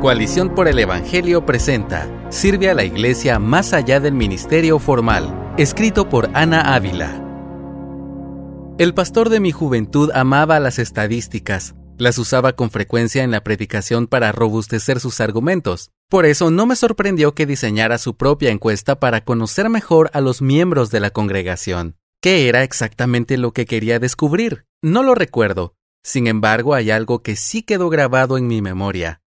[0.00, 6.08] Coalición por el Evangelio presenta Sirve a la Iglesia más allá del ministerio formal, escrito
[6.08, 7.22] por Ana Ávila.
[8.78, 14.06] El pastor de mi juventud amaba las estadísticas, las usaba con frecuencia en la predicación
[14.06, 15.90] para robustecer sus argumentos.
[16.08, 20.40] Por eso no me sorprendió que diseñara su propia encuesta para conocer mejor a los
[20.40, 21.96] miembros de la congregación.
[22.22, 24.64] ¿Qué era exactamente lo que quería descubrir?
[24.80, 25.74] No lo recuerdo.
[26.02, 29.20] Sin embargo, hay algo que sí quedó grabado en mi memoria.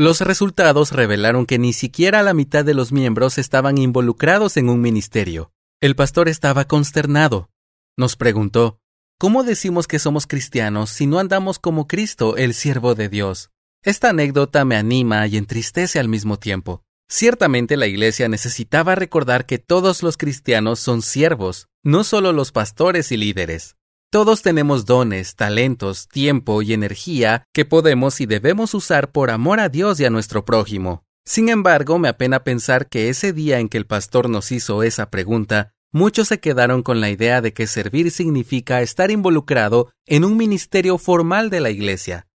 [0.00, 4.80] Los resultados revelaron que ni siquiera la mitad de los miembros estaban involucrados en un
[4.80, 5.52] ministerio.
[5.82, 7.50] El pastor estaba consternado.
[7.98, 8.80] Nos preguntó,
[9.18, 13.50] ¿Cómo decimos que somos cristianos si no andamos como Cristo, el siervo de Dios?
[13.82, 16.82] Esta anécdota me anima y entristece al mismo tiempo.
[17.06, 23.12] Ciertamente la Iglesia necesitaba recordar que todos los cristianos son siervos, no solo los pastores
[23.12, 23.76] y líderes.
[24.12, 29.68] Todos tenemos dones, talentos, tiempo y energía que podemos y debemos usar por amor a
[29.68, 31.04] Dios y a nuestro prójimo.
[31.24, 35.10] Sin embargo, me apena pensar que ese día en que el pastor nos hizo esa
[35.10, 40.36] pregunta, muchos se quedaron con la idea de que servir significa estar involucrado en un
[40.36, 42.26] ministerio formal de la Iglesia.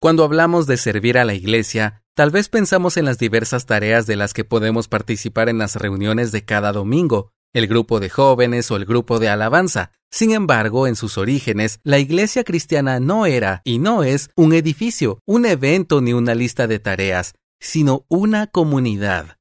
[0.00, 4.16] Cuando hablamos de servir a la Iglesia, tal vez pensamos en las diversas tareas de
[4.16, 8.76] las que podemos participar en las reuniones de cada domingo, el grupo de jóvenes o
[8.76, 9.92] el grupo de alabanza.
[10.10, 15.20] Sin embargo, en sus orígenes, la iglesia cristiana no era y no es un edificio,
[15.24, 19.36] un evento ni una lista de tareas, sino una comunidad.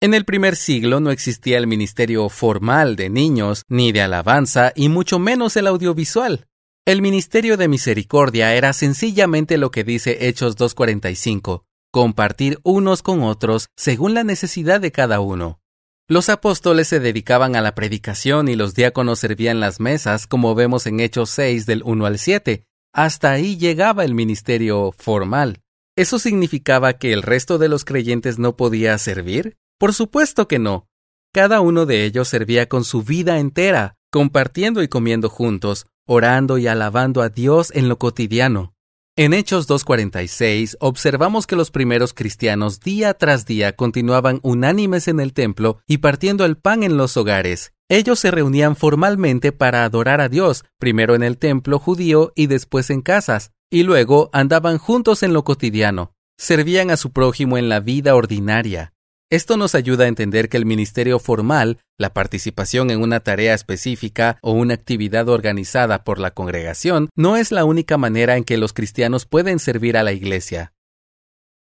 [0.00, 4.88] En el primer siglo no existía el ministerio formal de niños, ni de alabanza, y
[4.88, 6.46] mucho menos el audiovisual.
[6.86, 13.68] El ministerio de misericordia era sencillamente lo que dice Hechos 2.45, compartir unos con otros
[13.76, 15.60] según la necesidad de cada uno.
[16.06, 20.86] Los apóstoles se dedicaban a la predicación y los diáconos servían las mesas, como vemos
[20.86, 22.66] en Hechos 6 del 1 al 7.
[22.92, 25.62] Hasta ahí llegaba el ministerio formal.
[25.96, 29.56] ¿Eso significaba que el resto de los creyentes no podía servir?
[29.78, 30.88] Por supuesto que no.
[31.32, 36.66] Cada uno de ellos servía con su vida entera, compartiendo y comiendo juntos, orando y
[36.66, 38.73] alabando a Dios en lo cotidiano.
[39.16, 45.32] En Hechos 2.46 observamos que los primeros cristianos día tras día continuaban unánimes en el
[45.32, 47.72] templo y partiendo el pan en los hogares.
[47.88, 52.90] Ellos se reunían formalmente para adorar a Dios, primero en el templo judío y después
[52.90, 56.12] en casas, y luego andaban juntos en lo cotidiano.
[56.36, 58.93] Servían a su prójimo en la vida ordinaria.
[59.30, 64.38] Esto nos ayuda a entender que el ministerio formal, la participación en una tarea específica
[64.42, 68.72] o una actividad organizada por la congregación, no es la única manera en que los
[68.72, 70.72] cristianos pueden servir a la Iglesia.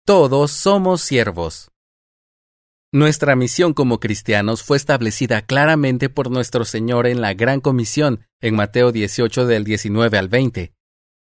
[0.06, 1.70] Todos somos siervos.
[2.92, 8.56] Nuestra misión como cristianos fue establecida claramente por nuestro Señor en la Gran Comisión, en
[8.56, 10.74] Mateo 18 del 19 al 20.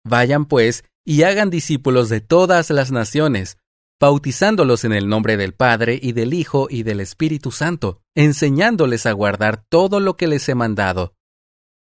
[0.06, 3.58] Vayan pues y hagan discípulos de todas las naciones,
[4.00, 9.12] bautizándolos en el nombre del Padre y del Hijo y del Espíritu Santo, enseñándoles a
[9.12, 11.16] guardar todo lo que les he mandado.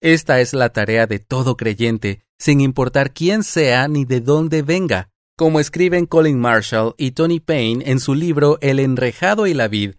[0.00, 5.10] Esta es la tarea de todo creyente, sin importar quién sea ni de dónde venga,
[5.36, 9.94] como escriben Colin Marshall y Tony Payne en su libro El enrejado y la vid.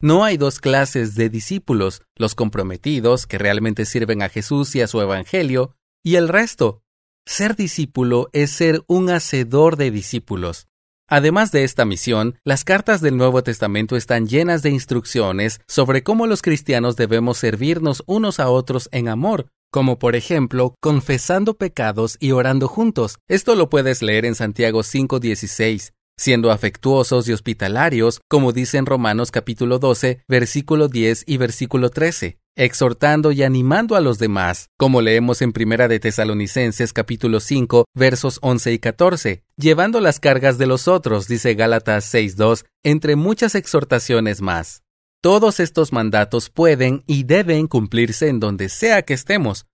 [0.00, 4.88] No hay dos clases de discípulos, los comprometidos, que realmente sirven a Jesús y a
[4.88, 5.74] su Evangelio,
[6.04, 6.82] y el resto.
[7.24, 10.68] Ser discípulo es ser un hacedor de discípulos.
[11.08, 16.26] Además de esta misión, las cartas del Nuevo Testamento están llenas de instrucciones sobre cómo
[16.26, 22.32] los cristianos debemos servirnos unos a otros en amor, como por ejemplo, confesando pecados y
[22.32, 23.18] orando juntos.
[23.28, 29.30] Esto lo puedes leer en Santiago 5:16, siendo afectuosos y hospitalarios, como dice en Romanos
[29.30, 35.42] capítulo 12, versículo 10 y versículo 13 exhortando y animando a los demás, como leemos
[35.42, 40.88] en Primera de Tesalonicenses capítulo 5, versos 11 y 14, llevando las cargas de los
[40.88, 44.82] otros, dice Gálatas 6.2, entre muchas exhortaciones más.
[45.20, 49.66] Todos estos mandatos pueden y deben cumplirse en donde sea que estemos.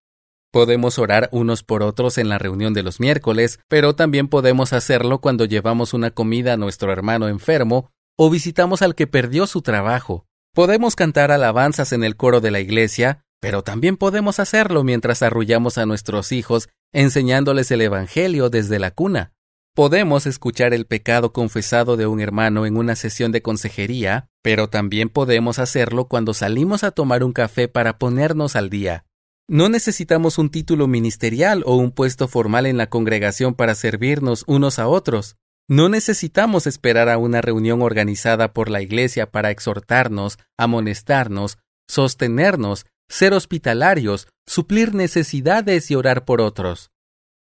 [0.52, 5.22] Podemos orar unos por otros en la reunión de los miércoles, pero también podemos hacerlo
[5.22, 10.26] cuando llevamos una comida a nuestro hermano enfermo o visitamos al que perdió su trabajo.
[10.54, 15.78] Podemos cantar alabanzas en el coro de la iglesia, pero también podemos hacerlo mientras arrullamos
[15.78, 19.32] a nuestros hijos enseñándoles el Evangelio desde la cuna.
[19.74, 25.08] Podemos escuchar el pecado confesado de un hermano en una sesión de consejería, pero también
[25.08, 29.06] podemos hacerlo cuando salimos a tomar un café para ponernos al día.
[29.48, 34.78] No necesitamos un título ministerial o un puesto formal en la congregación para servirnos unos
[34.78, 35.36] a otros.
[35.68, 41.58] No necesitamos esperar a una reunión organizada por la Iglesia para exhortarnos, amonestarnos,
[41.88, 46.90] sostenernos, ser hospitalarios, suplir necesidades y orar por otros.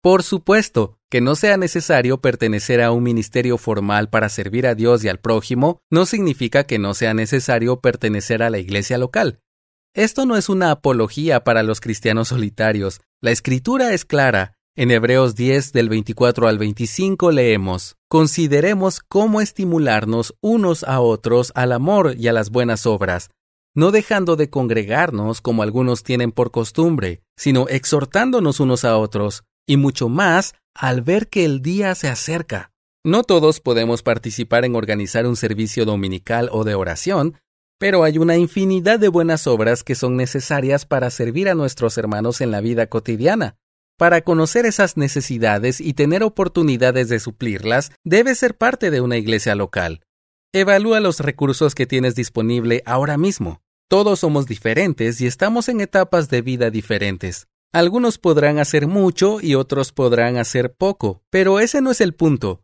[0.02, 5.04] Por supuesto, que no sea necesario pertenecer a un ministerio formal para servir a Dios
[5.04, 9.42] y al prójimo no significa que no sea necesario pertenecer a la iglesia local.
[10.00, 13.02] Esto no es una apología para los cristianos solitarios.
[13.22, 14.54] La escritura es clara.
[14.78, 21.74] En Hebreos 10 del 24 al 25 leemos, Consideremos cómo estimularnos unos a otros al
[21.74, 23.30] amor y a las buenas obras,
[23.76, 29.76] no dejando de congregarnos como algunos tienen por costumbre, sino exhortándonos unos a otros, y
[29.76, 32.72] mucho más al ver que el día se acerca.
[33.04, 37.36] No todos podemos participar en organizar un servicio dominical o de oración,
[37.80, 42.42] pero hay una infinidad de buenas obras que son necesarias para servir a nuestros hermanos
[42.42, 43.56] en la vida cotidiana.
[43.98, 49.56] Para conocer esas necesidades y tener oportunidades de suplirlas, debes ser parte de una iglesia
[49.56, 50.02] local.
[50.54, 53.62] Evalúa los recursos que tienes disponible ahora mismo.
[53.90, 57.48] Todos somos diferentes y estamos en etapas de vida diferentes.
[57.72, 62.62] Algunos podrán hacer mucho y otros podrán hacer poco, pero ese no es el punto.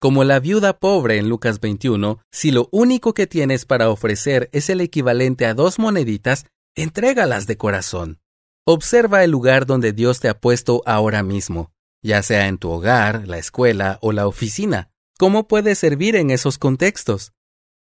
[0.00, 4.70] Como la viuda pobre en Lucas 21, si lo único que tienes para ofrecer es
[4.70, 6.46] el equivalente a dos moneditas,
[6.76, 8.20] entrégalas de corazón.
[8.64, 13.26] Observa el lugar donde Dios te ha puesto ahora mismo, ya sea en tu hogar,
[13.26, 14.92] la escuela o la oficina.
[15.18, 17.32] ¿Cómo puedes servir en esos contextos?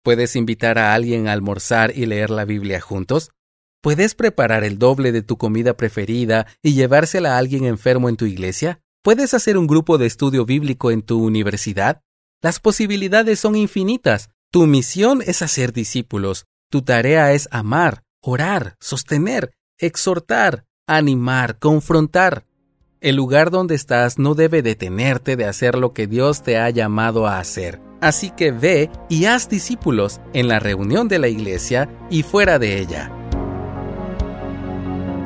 [0.02, 3.30] ¿Puedes invitar a alguien a almorzar y leer la Biblia juntos?
[3.82, 8.24] ¿Puedes preparar el doble de tu comida preferida y llevársela a alguien enfermo en tu
[8.26, 8.80] iglesia?
[9.02, 12.02] ¿Puedes hacer un grupo de estudio bíblico en tu universidad?
[12.42, 14.28] Las posibilidades son infinitas.
[14.50, 16.44] Tu misión es hacer discípulos.
[16.68, 22.44] Tu tarea es amar, orar, sostener, exhortar, animar, confrontar.
[23.00, 27.26] El lugar donde estás no debe detenerte de hacer lo que Dios te ha llamado
[27.26, 27.80] a hacer.
[28.02, 32.78] Así que ve y haz discípulos en la reunión de la iglesia y fuera de
[32.78, 33.10] ella.